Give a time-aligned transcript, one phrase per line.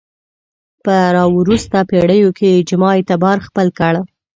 [0.83, 3.93] په راوروسته پېړیو کې اجماع اعتبار خپل کړ